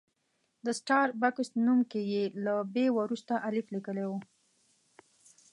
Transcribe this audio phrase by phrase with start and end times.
[0.65, 4.11] د سټار بکس نوم کې یې له بي وروسته الف لیکلی و.